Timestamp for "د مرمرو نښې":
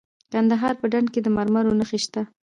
1.23-1.99